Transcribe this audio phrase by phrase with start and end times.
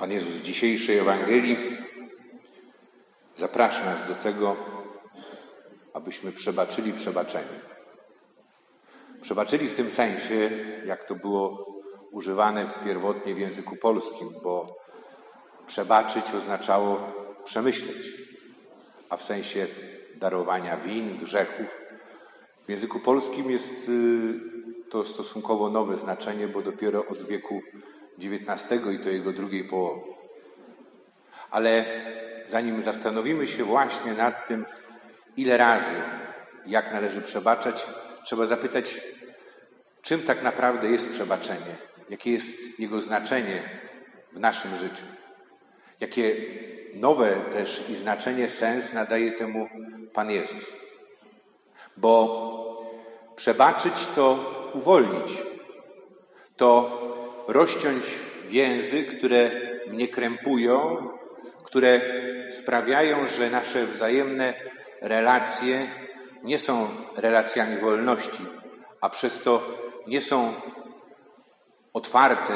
[0.00, 1.56] Pan Jezus w dzisiejszej Ewangelii
[3.36, 4.56] zaprasza nas do tego,
[5.94, 7.58] abyśmy przebaczyli przebaczenie.
[9.22, 10.50] Przebaczyli w tym sensie,
[10.86, 11.66] jak to było
[12.10, 14.76] używane pierwotnie w języku polskim, bo
[15.66, 17.00] przebaczyć oznaczało
[17.44, 18.08] przemyśleć,
[19.08, 19.66] a w sensie
[20.16, 21.80] darowania win, grzechów.
[22.66, 27.62] W języku polskim jest y, to stosunkowo nowe znaczenie, bo dopiero od wieku
[28.24, 30.00] XIX i to jego drugiej połowy.
[31.50, 31.84] Ale
[32.46, 34.66] zanim zastanowimy się właśnie nad tym,
[35.36, 35.92] ile razy,
[36.66, 37.86] jak należy przebaczać,
[38.24, 39.00] trzeba zapytać,
[40.02, 41.76] czym tak naprawdę jest przebaczenie,
[42.10, 43.62] jakie jest jego znaczenie
[44.32, 45.04] w naszym życiu,
[46.00, 46.34] jakie
[46.94, 49.68] nowe też i znaczenie, sens nadaje temu
[50.12, 50.64] Pan Jezus.
[51.96, 52.90] Bo
[53.36, 54.38] przebaczyć to
[54.74, 55.42] uwolnić,
[56.56, 57.00] to
[57.52, 58.04] rozciąć
[58.48, 59.50] więzy, które
[59.86, 61.08] mnie krępują,
[61.64, 62.00] które
[62.50, 64.54] sprawiają, że nasze wzajemne
[65.00, 65.86] relacje
[66.42, 68.46] nie są relacjami wolności,
[69.00, 69.62] a przez to
[70.06, 70.52] nie są
[71.92, 72.52] otwarte,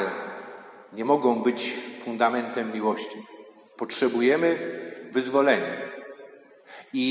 [0.93, 3.25] nie mogą być fundamentem miłości.
[3.77, 4.57] Potrzebujemy
[5.11, 5.75] wyzwolenia.
[6.93, 7.05] I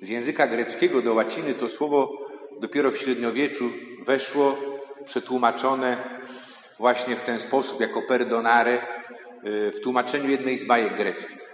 [0.00, 2.12] z języka greckiego do łaciny to słowo
[2.60, 3.70] dopiero w średniowieczu
[4.04, 4.56] weszło,
[5.04, 5.96] przetłumaczone
[6.78, 11.48] właśnie w ten sposób, jako perdonare, y, w tłumaczeniu jednej z bajek greckich.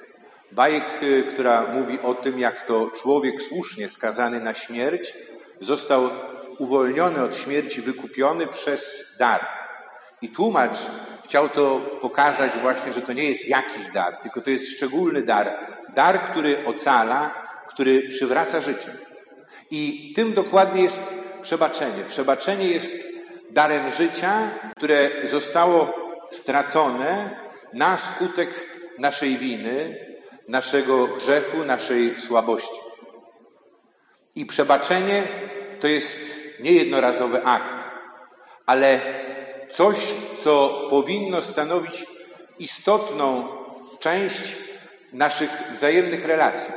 [0.52, 5.14] Bajek, y, która mówi o tym, jak to człowiek słusznie skazany na śmierć
[5.60, 6.10] został
[6.58, 9.46] uwolniony od śmierci, wykupiony przez dar.
[10.22, 10.76] I tłumacz
[11.24, 15.58] chciał to pokazać właśnie, że to nie jest jakiś dar, tylko to jest szczególny dar.
[15.94, 17.34] Dar, który ocala,
[17.68, 18.96] który przywraca życie.
[19.70, 22.04] I tym dokładnie jest przebaczenie.
[22.06, 23.13] Przebaczenie jest
[23.54, 25.94] darem życia, które zostało
[26.30, 27.40] stracone
[27.72, 28.50] na skutek
[28.98, 30.06] naszej winy,
[30.48, 32.80] naszego grzechu, naszej słabości.
[34.34, 35.22] I przebaczenie
[35.80, 36.20] to jest
[36.60, 37.86] niejednorazowy akt,
[38.66, 39.00] ale
[39.70, 42.06] coś, co powinno stanowić
[42.58, 43.48] istotną
[44.00, 44.56] część
[45.12, 46.72] naszych wzajemnych relacji,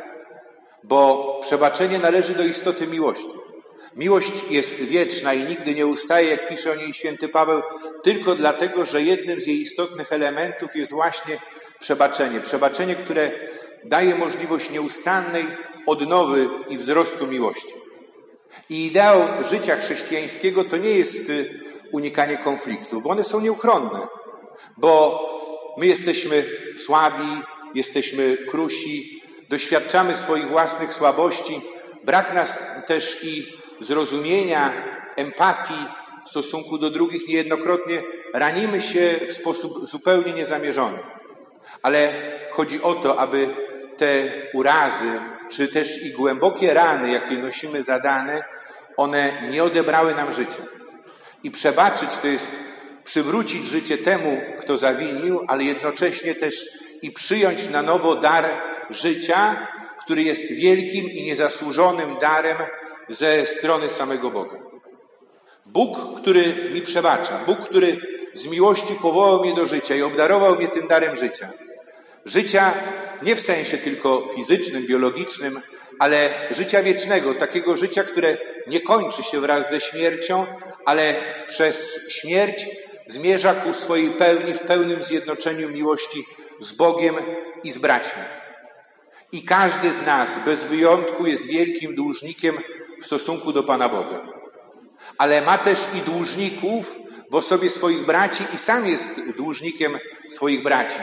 [0.84, 3.47] bo przebaczenie należy do istoty miłości.
[3.96, 7.62] Miłość jest wieczna i nigdy nie ustaje, jak pisze o niej święty Paweł,
[8.04, 11.40] tylko dlatego, że jednym z jej istotnych elementów jest właśnie
[11.80, 12.40] przebaczenie.
[12.40, 13.32] Przebaczenie, które
[13.84, 15.46] daje możliwość nieustannej
[15.86, 17.74] odnowy i wzrostu miłości.
[18.70, 21.60] I ideał życia chrześcijańskiego to nie jest y,
[21.92, 24.08] unikanie konfliktów, bo one są nieuchronne,
[24.78, 25.22] bo
[25.78, 26.46] my jesteśmy
[26.78, 27.42] słabi,
[27.76, 31.62] jesteśmy krusi, doświadczamy swoich własnych słabości,
[32.04, 33.48] brak nas też i
[33.80, 34.74] zrozumienia,
[35.16, 35.86] empatii
[36.26, 38.02] w stosunku do drugich niejednokrotnie
[38.34, 41.00] ranimy się w sposób zupełnie niezamierzony.
[41.82, 42.14] Ale
[42.52, 43.50] chodzi o to, aby
[43.98, 44.24] te
[44.54, 48.44] urazy, czy też i głębokie rany, jakie nosimy zadane,
[48.98, 50.64] one nie odebrały nam życia.
[51.44, 52.52] I przebaczyć to jest
[53.04, 56.70] przywrócić życie temu, kto zawinił, ale jednocześnie też
[57.02, 58.46] i przyjąć na nowo dar
[58.90, 59.68] życia,
[60.06, 62.58] który jest wielkim i niezasłużonym darem
[63.10, 64.56] ze strony samego Boga.
[65.66, 67.98] Bóg, który mi przebacza, Bóg, który
[68.34, 71.50] z miłości powołał mnie do życia i obdarował mnie tym darem życia.
[72.26, 72.74] Życia
[73.24, 75.62] nie w sensie tylko fizycznym, biologicznym,
[76.00, 80.46] ale życia wiecznego, takiego życia, które nie kończy się wraz ze śmiercią,
[80.86, 81.16] ale
[81.48, 82.66] przez śmierć
[83.06, 86.26] zmierza ku swojej pełni w pełnym zjednoczeniu miłości
[86.60, 87.16] z Bogiem
[87.64, 88.24] i z braćmi.
[89.32, 92.58] I każdy z nas bez wyjątku jest wielkim dłużnikiem
[93.02, 94.22] w stosunku do Pana Boga.
[95.18, 96.96] Ale ma też i dłużników
[97.32, 100.00] w osobie swoich braci i sam jest dłużnikiem
[100.30, 101.00] swoich braci.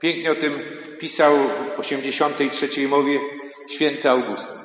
[0.00, 0.62] Pięknie o tym
[0.98, 3.20] pisał w 83 mowie
[3.70, 4.56] święty Augustyn.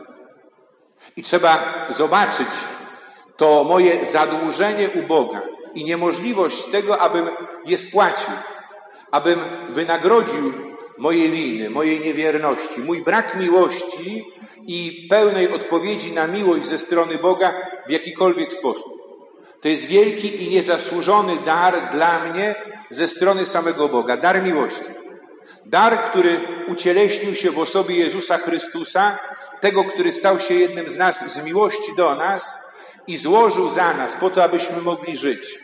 [1.16, 2.48] I trzeba zobaczyć
[3.38, 5.42] to moje zadłużenie u Boga
[5.74, 7.30] i niemożliwość tego, abym
[7.66, 8.34] je spłacił,
[9.12, 9.40] abym
[9.70, 10.54] wynagrodził
[10.98, 14.26] moje winy, mojej niewierności, mój brak miłości
[14.68, 17.54] i pełnej odpowiedzi na miłość ze strony Boga
[17.88, 18.94] w jakikolwiek sposób.
[19.62, 22.56] To jest wielki i niezasłużony dar dla mnie
[22.90, 24.92] ze strony samego Boga, dar miłości.
[25.66, 29.18] Dar, który ucieleśnił się w osobie Jezusa Chrystusa,
[29.60, 32.58] tego, który stał się jednym z nas z miłości do nas
[33.08, 35.60] i złożył za nas po to, abyśmy mogli żyć,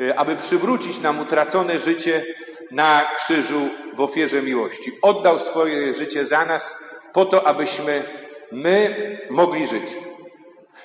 [0.00, 2.24] y, aby przywrócić nam utracone życie
[2.70, 3.60] na krzyżu
[3.94, 4.92] w ofierze miłości.
[5.02, 6.78] Oddał swoje życie za nas
[7.12, 8.02] po to, abyśmy
[8.52, 8.96] my
[9.30, 9.92] mogli żyć.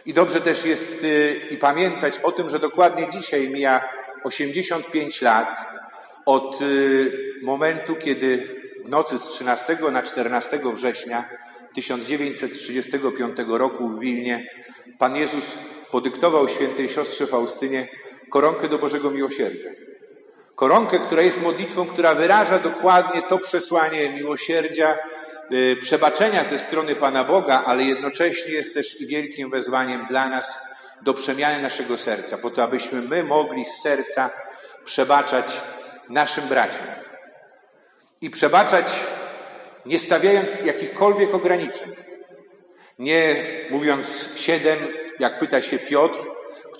[0.05, 3.89] I dobrze też jest y, i pamiętać o tym, że dokładnie dzisiaj mija
[4.23, 5.59] 85 lat
[6.25, 7.11] od y,
[7.43, 8.47] momentu, kiedy
[8.85, 11.29] w nocy z 13 na 14 września
[11.73, 14.47] 1935 roku w Wilnie
[14.97, 15.57] Pan Jezus
[15.91, 17.87] podyktował świętej siostrze Faustynie
[18.29, 19.69] koronkę do Bożego Miłosierdzia.
[20.55, 24.97] Koronkę, która jest modlitwą, która wyraża dokładnie to przesłanie miłosierdzia,
[25.53, 30.59] y, przebaczenia ze strony Pana Boga, ale jednocześnie jest też i wielkim wezwaniem dla nas
[31.01, 34.29] do przemiany naszego serca, po to, abyśmy my mogli z serca
[34.85, 35.61] przebaczać
[36.09, 36.85] naszym braciom.
[38.21, 38.99] I przebaczać
[39.85, 41.91] nie stawiając jakichkolwiek ograniczeń.
[42.99, 44.79] Nie mówiąc siedem,
[45.19, 46.27] jak pyta się Piotr,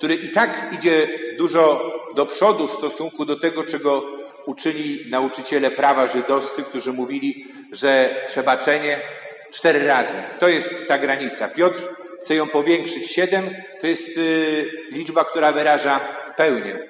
[0.02, 1.08] który i tak idzie
[1.38, 4.04] dużo do przodu w stosunku do tego, czego
[4.46, 8.96] uczyli nauczyciele prawa żydowscy, którzy mówili, że przebaczenie
[9.50, 10.14] cztery razy.
[10.38, 11.48] To jest ta granica.
[11.48, 11.82] Piotr
[12.20, 13.10] chce ją powiększyć.
[13.10, 13.50] Siedem
[13.80, 16.00] to jest y, liczba, która wyraża
[16.36, 16.88] pełnię.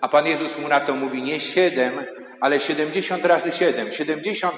[0.00, 2.04] A Pan Jezus mu na to mówi nie siedem,
[2.40, 3.92] ale siedemdziesiąt razy siedem.
[3.92, 4.56] Siedemdziesiąt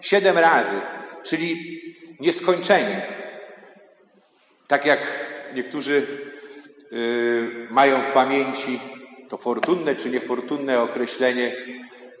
[0.00, 0.76] siedem razy,
[1.22, 1.80] czyli
[2.20, 3.02] nieskończenie.
[4.68, 5.00] Tak jak
[5.54, 6.06] niektórzy
[7.70, 8.80] mają w pamięci
[9.28, 11.56] to fortunne czy niefortunne określenie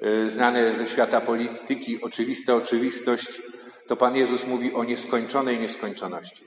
[0.02, 3.42] y, znane ze świata polityki, oczywista oczywistość,
[3.86, 6.44] to Pan Jezus mówi o nieskończonej nieskończoności.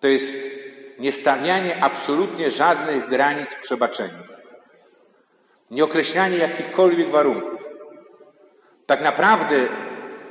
[0.00, 0.34] To jest
[0.98, 4.22] niestawianie absolutnie żadnych granic przebaczeniu.
[5.70, 7.64] Nieokreślanie jakichkolwiek warunków.
[8.86, 9.68] Tak naprawdę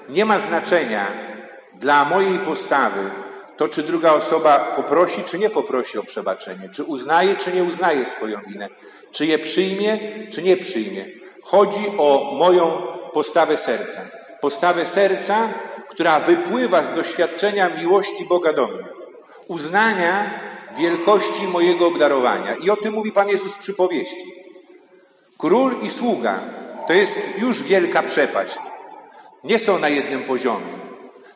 [0.10, 1.08] nie ma znaczenia
[1.80, 3.10] dla mojej postawy
[3.58, 8.06] to, czy druga osoba poprosi, czy nie poprosi o przebaczenie, czy uznaje, czy nie uznaje
[8.06, 8.70] swoją winę,
[9.12, 10.00] czy je przyjmie,
[10.32, 11.06] czy nie przyjmie.
[11.44, 12.82] Chodzi o moją
[13.14, 14.02] postawę serca.
[14.42, 15.50] Postawę serca,
[15.90, 18.86] która wypływa z doświadczenia miłości Boga do mnie,
[19.48, 20.40] uznania
[20.78, 22.56] wielkości mojego obdarowania.
[22.56, 24.34] I o tym mówi Pan Jezus w przypowieści.
[25.38, 26.40] Król i sługa
[26.88, 28.60] to jest już wielka przepaść.
[29.44, 30.87] Nie są na jednym poziomie.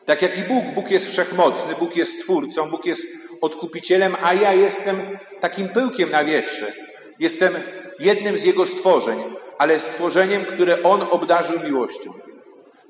[0.06, 3.06] Tak jak i Bóg, Bóg jest wszechmocny, Bóg jest Stwórcą, Bóg jest
[3.40, 4.96] odkupicielem, a ja jestem
[5.40, 6.72] takim pyłkiem na wietrze.
[7.18, 7.54] Jestem
[7.98, 9.18] jednym z Jego stworzeń,
[9.58, 12.12] ale stworzeniem, które On obdarzył miłością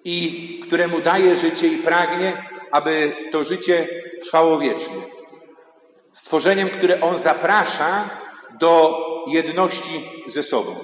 [0.05, 3.87] i któremu daje życie i pragnie, aby to życie
[4.23, 4.97] trwało wiecznie.
[6.13, 8.11] Stworzeniem, które On zaprasza
[8.61, 10.77] do jedności ze sobą.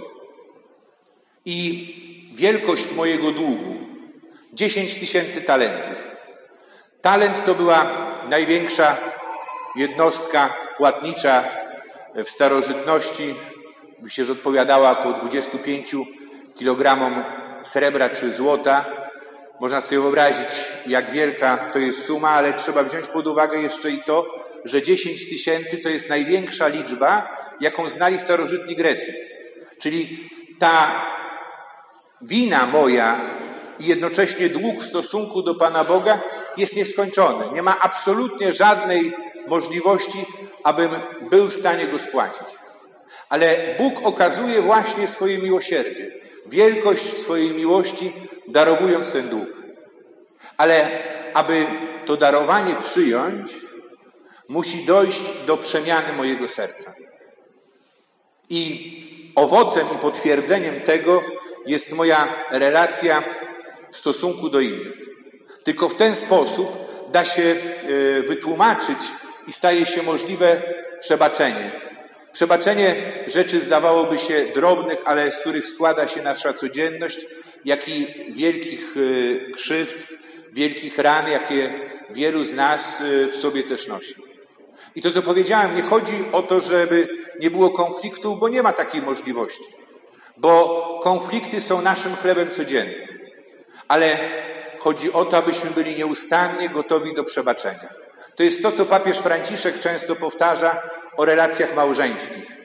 [1.45, 1.89] I
[2.35, 3.75] wielkość mojego długu,
[4.53, 6.18] 10 tysięcy talentów.
[7.03, 7.87] Talent to była
[8.29, 8.97] największa
[9.77, 11.45] jednostka płatnicza
[12.15, 13.35] w starożytności.
[14.03, 15.95] Myślę, że odpowiadała około 25
[16.55, 17.25] kilogramom
[17.63, 18.85] srebra czy złota.
[19.61, 20.49] Można sobie wyobrazić,
[20.87, 24.27] jak wielka to jest suma, ale trzeba wziąć pod uwagę jeszcze i to,
[24.65, 29.15] że 10 tysięcy to jest największa liczba, jaką znali starożytni Grecy.
[29.79, 30.29] Czyli
[30.59, 30.91] ta
[32.21, 33.21] wina moja
[33.81, 36.21] i jednocześnie dług w stosunku do Pana Boga
[36.57, 37.45] jest nieskończony.
[37.53, 39.13] Nie ma absolutnie żadnej
[39.49, 40.25] możliwości,
[40.65, 40.91] abym
[41.31, 42.49] był w stanie go spłacić.
[43.29, 46.11] Ale Bóg okazuje właśnie swoje miłosierdzie,
[46.47, 48.13] wielkość swojej miłości,
[48.49, 49.49] darowując ten dług.
[50.57, 50.89] Ale
[51.35, 51.67] aby
[52.07, 53.53] to darowanie przyjąć,
[54.49, 56.95] musi dojść do przemiany mojego serca.
[58.51, 61.23] I owocem i potwierdzeniem tego
[61.67, 63.23] jest moja relacja
[63.91, 64.93] w stosunku do innych.
[65.65, 66.69] Tylko w ten sposób
[67.13, 68.99] da się e, wytłumaczyć
[69.47, 70.63] i staje się możliwe
[71.01, 71.71] przebaczenie.
[72.33, 72.95] Przebaczenie
[73.27, 77.27] rzeczy zdawałoby się drobnych, ale z których składa się nasza codzienność,
[77.65, 79.97] jak i wielkich e, krzywd,
[80.53, 81.71] wielkich ran, jakie
[82.11, 84.15] wielu z nas e, w sobie też nosi.
[84.97, 87.09] I to, co powiedziałem, nie chodzi o to, żeby
[87.41, 89.65] nie było konfliktu, bo nie ma takiej możliwości.
[90.37, 93.08] Bo konflikty są naszym chlebem codziennym.
[93.89, 94.19] Ale
[94.79, 97.89] chodzi o to, abyśmy byli nieustannie gotowi do przebaczenia.
[98.37, 100.83] To jest to, co papież Franciszek często powtarza
[101.17, 102.59] o relacjach małżeńskich.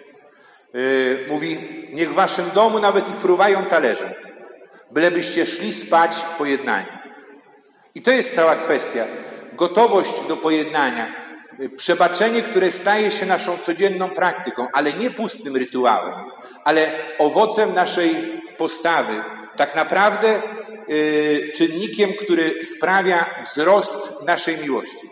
[0.73, 1.59] Yy, mówi,
[1.93, 4.15] niech w waszym domu nawet i fruwają talerze,
[4.91, 6.87] bylebyście szli spać pojednani.
[7.95, 9.05] I to jest cała kwestia.
[9.53, 11.13] Gotowość do pojednania,
[11.59, 16.13] yy, przebaczenie, które staje się naszą codzienną praktyką, ale nie pustym rytuałem,
[16.63, 18.15] ale owocem naszej
[18.57, 19.23] postawy,
[19.55, 20.41] tak naprawdę
[20.89, 25.09] y, czynnikiem, który sprawia wzrost naszej miłości.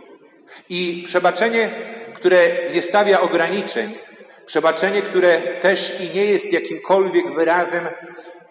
[0.69, 1.69] I przebaczenie,
[2.15, 3.93] które nie stawia ograniczeń,
[4.45, 7.85] przebaczenie, które też i nie jest jakimkolwiek wyrazem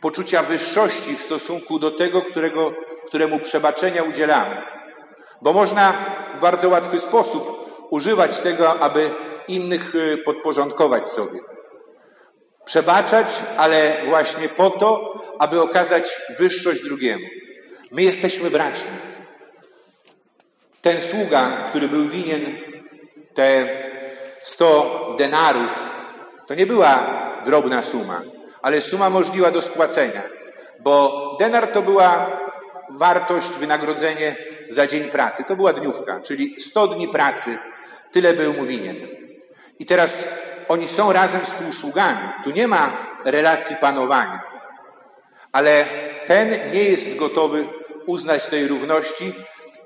[0.00, 2.72] poczucia wyższości w stosunku do tego, którego,
[3.06, 4.62] któremu przebaczenia udzielamy.
[5.42, 5.92] Bo można
[6.36, 9.10] w bardzo łatwy sposób używać tego, aby
[9.48, 11.40] innych y, podporządkować sobie.
[12.70, 17.26] Przebaczać, ale właśnie po to, aby okazać wyższość drugiemu.
[17.90, 18.90] My jesteśmy braćmi.
[20.82, 22.40] Ten sługa, który był winien
[23.34, 23.68] te
[24.42, 25.88] 100 denarów,
[26.46, 26.98] to nie była
[27.44, 28.22] drobna suma,
[28.62, 30.22] ale suma możliwa do spłacenia,
[30.80, 32.40] bo denar to była
[32.90, 34.36] wartość, wynagrodzenie
[34.68, 35.44] za dzień pracy.
[35.48, 37.58] To była dniówka, czyli 100 dni pracy,
[38.12, 38.96] tyle był mu winien.
[39.78, 40.28] I teraz
[40.70, 42.28] oni są razem współsługami.
[42.44, 42.92] Tu nie ma
[43.24, 44.40] relacji panowania,
[45.52, 45.84] ale
[46.26, 47.64] ten nie jest gotowy
[48.06, 49.32] uznać tej równości.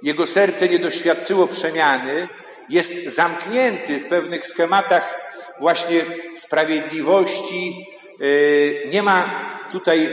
[0.02, 2.28] Jego serce nie doświadczyło przemiany,
[2.68, 5.20] jest zamknięty w pewnych schematach
[5.60, 6.00] właśnie
[6.36, 7.86] sprawiedliwości.
[8.20, 9.30] Yy, nie ma
[9.72, 10.08] tutaj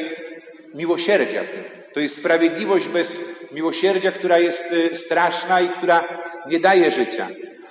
[0.73, 1.63] miłosierdzia w tym.
[1.93, 3.19] To jest sprawiedliwość bez
[3.51, 6.03] miłosierdzia, która jest yy, straszna i która
[6.45, 7.27] nie daje życia,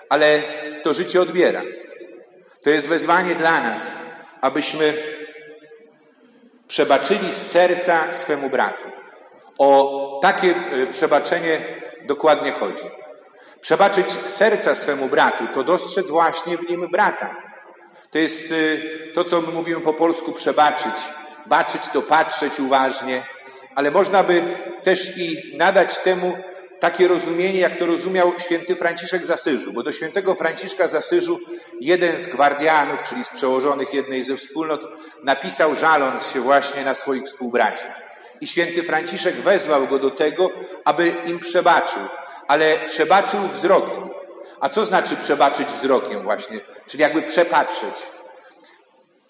[0.09, 0.43] ale
[0.83, 1.63] to życie odbiera.
[2.65, 3.95] To jest wezwanie dla nas,
[4.41, 4.95] abyśmy
[6.69, 8.89] przebaczyli z serca swemu bratu.
[9.59, 11.59] O takie yy, przebaczenie
[12.07, 12.85] dokładnie chodzi.
[13.61, 17.37] Przebaczyć serca swemu bratu, to dostrzec właśnie w nim brata.
[18.11, 20.95] To jest y, to, co my mówimy po polsku przebaczyć.
[21.47, 23.23] Baczyć to patrzeć uważnie,
[23.75, 24.43] ale można by
[24.83, 26.39] też i nadać temu
[26.81, 31.39] takie rozumienie, jak to rozumiał święty Franciszek z Asyżu, bo do świętego Franciszka z Asyżu
[31.81, 34.81] jeden z gwardianów, czyli z przełożonych jednej ze wspólnot,
[35.25, 37.85] napisał żaląc się właśnie na swoich współbraci.
[38.41, 40.51] I święty Franciszek wezwał go do tego,
[40.85, 42.03] aby im przebaczył,
[42.49, 44.11] ale przebaczył wzrokiem.
[44.61, 46.61] A co znaczy przebaczyć wzrokiem właśnie?
[46.87, 47.95] Czyli jakby przepatrzeć.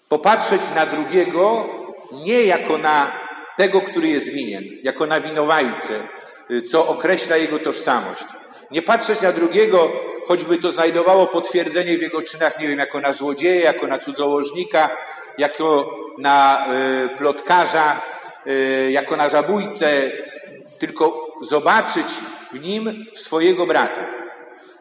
[0.09, 1.69] Popatrzeć na drugiego
[2.11, 3.11] nie jako na
[3.57, 5.93] tego, który jest winien, jako na winowajcę,
[6.71, 8.25] co określa jego tożsamość.
[8.71, 9.91] Nie patrzeć na drugiego,
[10.27, 14.97] choćby to znajdowało potwierdzenie w jego czynach, nie wiem, jako na złodzieja, jako na cudzołożnika,
[15.37, 16.65] jako na
[17.05, 18.01] y, plotkarza,
[18.47, 20.11] y, jako na zabójcę,
[20.79, 22.07] tylko zobaczyć
[22.53, 24.05] w nim swojego brata.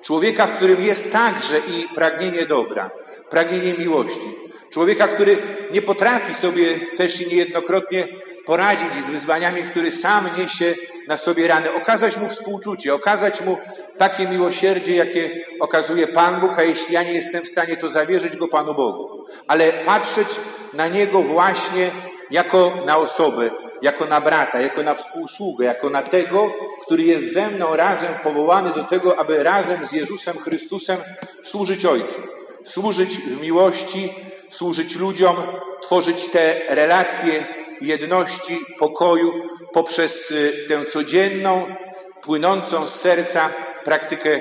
[0.03, 2.91] Człowieka, w którym jest także i pragnienie dobra,
[3.31, 4.37] pragnienie miłości.
[4.73, 5.39] Człowieka, który
[5.73, 8.09] nie potrafi sobie też i niejednokrotnie
[8.47, 10.75] poradzić z wyzwaniami, który sam niesie
[11.11, 11.75] na sobie rany.
[11.75, 13.59] Okazać mu współczucie, okazać mu
[13.99, 18.37] takie miłosierdzie, jakie okazuje Pan Bóg, a jeśli ja nie jestem w stanie, to zawierzyć
[18.37, 19.27] go Panu Bogu.
[19.47, 20.29] Ale patrzeć
[20.73, 21.91] na niego właśnie
[22.31, 23.51] jako na osobę,
[23.83, 26.53] jako na brata, jako na współsługę, jako na tego,
[26.83, 30.99] który jest ze mną razem powołany do tego, aby razem z Jezusem Chrystusem
[31.43, 32.21] służyć Ojcu.
[32.65, 34.15] Służyć w miłości,
[34.51, 35.37] służyć ludziom,
[35.83, 37.45] tworzyć te relacje
[37.81, 39.33] jedności, pokoju
[39.73, 41.75] poprzez y, tę codzienną,
[42.23, 43.51] płynącą z serca
[43.85, 44.41] praktykę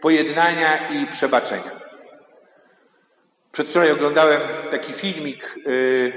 [0.00, 1.84] pojednania i przebaczenia.
[3.52, 6.12] Przedwczoraj oglądałem taki filmik yy,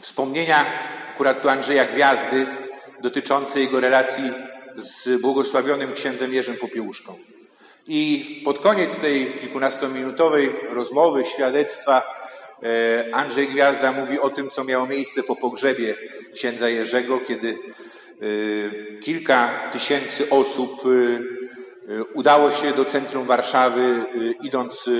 [0.00, 0.66] wspomnienia
[1.14, 2.46] akurat tu Andrzeja Gwiazdy
[3.00, 4.24] dotyczące jego relacji
[4.76, 7.18] z błogosławionym księdzem Jerzym Popiełuszką.
[7.86, 12.23] I pod koniec tej kilkunastominutowej rozmowy, świadectwa,
[13.12, 15.94] Andrzej Gwiazda mówi o tym, co miało miejsce po pogrzebie
[16.34, 24.04] księdza Jerzego, kiedy e, kilka tysięcy osób e, udało się do centrum Warszawy,
[24.42, 24.90] idąc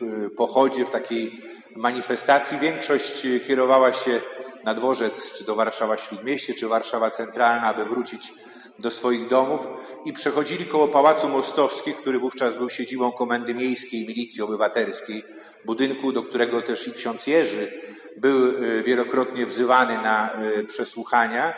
[0.00, 1.42] w pochodzie, w takiej
[1.76, 2.58] manifestacji.
[2.58, 4.20] Większość kierowała się
[4.64, 8.32] na dworzec, czy to Warszawa Śródmieście, czy Warszawa Centralna, aby wrócić
[8.78, 9.66] do swoich domów
[10.04, 15.24] i przechodzili koło Pałacu Mostowskich, który wówczas był siedzibą Komendy Miejskiej Milicji Obywatelskiej,
[15.64, 17.72] budynku, do którego też i ksiądz Jerzy
[18.16, 21.54] był e, wielokrotnie wzywany na e, przesłuchania.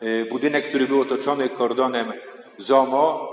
[0.00, 2.12] E, budynek, który był otoczony kordonem
[2.58, 3.32] ZOMO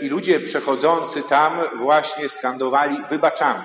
[0.00, 3.64] i ludzie przechodzący tam właśnie skandowali wybaczamy.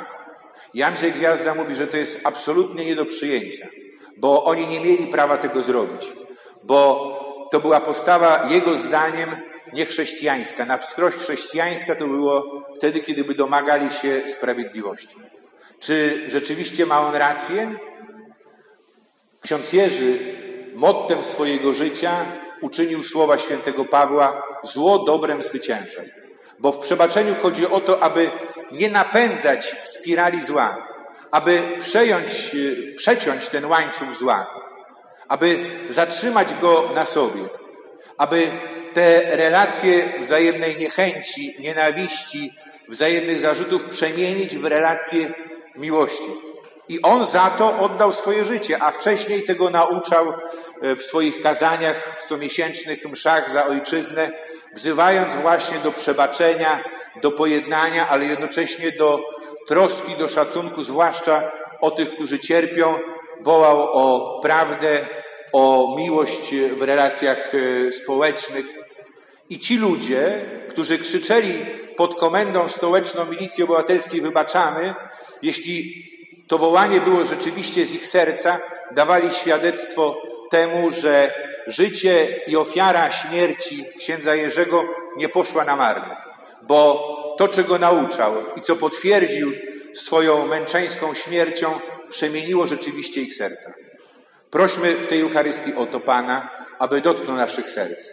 [0.74, 3.68] I Andrzej Gwiazda mówi, że to jest absolutnie nie do przyjęcia
[4.18, 6.14] bo oni nie mieli prawa tego zrobić,
[6.64, 9.36] bo to była postawa jego zdaniem
[9.74, 10.66] niechrześcijańska.
[10.66, 15.16] Na wskroś chrześcijańska to było wtedy, kiedy by domagali się sprawiedliwości.
[15.80, 17.76] Czy rzeczywiście ma on rację?
[19.42, 20.20] Ksiądz Jerzy
[20.76, 22.12] mottem swojego życia
[22.62, 26.02] uczynił słowa świętego Pawła zło dobrem zwycięża.
[26.60, 28.32] Bo w przebaczeniu chodzi o to, aby
[28.72, 30.88] nie napędzać spirali zła,
[31.32, 32.56] aby przejąć,
[32.96, 34.67] przeciąć ten łańcuch zła,
[35.28, 37.42] aby zatrzymać go na sobie,
[38.18, 38.52] aby
[38.94, 42.54] te relacje wzajemnej niechęci, nienawiści,
[42.88, 45.34] wzajemnych zarzutów przemienić w relacje
[45.76, 46.30] miłości.
[46.90, 50.34] I on za to oddał swoje życie, a wcześniej tego nauczał
[50.82, 54.30] e, w swoich kazaniach, w comiesięcznych mszach za ojczyznę,
[54.74, 56.84] wzywając właśnie do przebaczenia,
[57.22, 59.20] do pojednania, ale jednocześnie do
[59.68, 63.00] troski, do szacunku, zwłaszcza o tych, którzy cierpią
[63.42, 65.06] wołał o prawdę,
[65.54, 68.66] o miłość w relacjach e, społecznych.
[69.50, 74.94] I ci ludzie, którzy krzyczeli pod komendą stołeczną Milicji Obywatelskiej wybaczamy,
[75.42, 76.08] jeśli
[76.48, 78.60] to wołanie było rzeczywiście z ich serca,
[78.92, 81.34] dawali świadectwo temu, że
[81.68, 84.84] życie i ofiara śmierci księdza Jerzego
[85.18, 86.16] nie poszła na marne,
[86.62, 89.52] bo to, czego nauczał i co potwierdził
[89.94, 93.74] swoją męczeńską śmiercią, przemieniło rzeczywiście ich serca.
[94.52, 96.50] Prośmy w tej Eucharystii o to Pana,
[96.80, 98.10] aby dotknął naszych serc,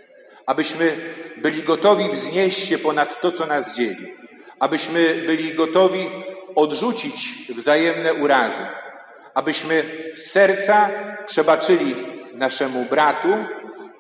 [0.46, 0.92] abyśmy
[1.36, 4.14] byli gotowi wznieść się ponad to, co nas dzieli,
[4.58, 6.10] abyśmy byli gotowi
[6.54, 8.66] odrzucić wzajemne urazy,
[9.34, 10.90] abyśmy z serca
[11.26, 11.94] przebaczyli
[12.34, 13.28] naszemu bratu,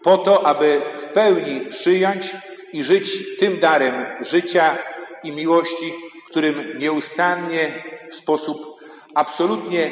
[0.02, 2.30] po to, aby w pełni przyjąć
[2.72, 4.78] i żyć tym darem życia
[5.22, 5.92] i miłości,
[6.30, 7.72] którym nieustannie,
[8.10, 8.80] w sposób
[9.14, 9.90] absolutnie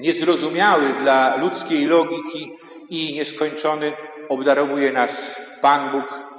[0.00, 2.52] niezrozumiały dla ludzkiej logiki
[2.90, 3.92] i nieskończony
[4.28, 6.29] obdarowuje nas Pan Bóg